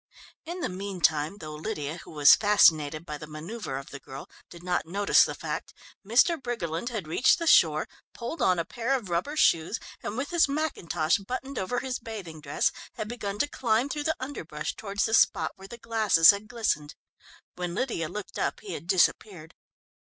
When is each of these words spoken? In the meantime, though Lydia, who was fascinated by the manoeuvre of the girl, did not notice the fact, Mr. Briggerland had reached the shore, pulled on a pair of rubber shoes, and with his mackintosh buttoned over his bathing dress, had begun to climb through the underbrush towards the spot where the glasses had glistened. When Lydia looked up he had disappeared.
In 0.47 0.61
the 0.61 0.67
meantime, 0.69 1.37
though 1.37 1.53
Lydia, 1.53 1.97
who 1.97 2.09
was 2.09 2.33
fascinated 2.33 3.05
by 3.05 3.19
the 3.19 3.27
manoeuvre 3.27 3.79
of 3.79 3.91
the 3.91 3.99
girl, 3.99 4.27
did 4.49 4.63
not 4.63 4.87
notice 4.87 5.23
the 5.23 5.35
fact, 5.35 5.75
Mr. 6.03 6.41
Briggerland 6.41 6.89
had 6.89 7.07
reached 7.07 7.37
the 7.37 7.45
shore, 7.45 7.87
pulled 8.15 8.41
on 8.41 8.57
a 8.57 8.65
pair 8.65 8.95
of 8.95 9.11
rubber 9.11 9.37
shoes, 9.37 9.79
and 10.01 10.17
with 10.17 10.31
his 10.31 10.49
mackintosh 10.49 11.19
buttoned 11.19 11.59
over 11.59 11.81
his 11.81 11.99
bathing 11.99 12.41
dress, 12.41 12.71
had 12.95 13.07
begun 13.07 13.37
to 13.37 13.47
climb 13.47 13.89
through 13.89 14.05
the 14.05 14.15
underbrush 14.19 14.73
towards 14.75 15.05
the 15.05 15.13
spot 15.13 15.51
where 15.55 15.67
the 15.67 15.77
glasses 15.77 16.31
had 16.31 16.47
glistened. 16.47 16.95
When 17.53 17.75
Lydia 17.75 18.09
looked 18.09 18.39
up 18.39 18.61
he 18.61 18.73
had 18.73 18.87
disappeared. 18.87 19.53